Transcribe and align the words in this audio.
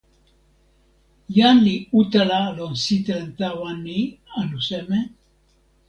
jan 1.35 1.57
li 1.65 1.75
utala 1.99 2.39
lon 2.57 2.73
sitelen 2.83 3.29
tawa 3.39 3.69
ni 3.85 3.97
anu 4.39 4.57
seme? 4.67 4.99